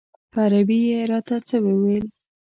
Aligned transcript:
په 0.31 0.39
عربي 0.45 0.79
یې 0.89 0.99
راته 1.11 1.35
څه 1.47 1.57
وویل. 1.65 2.05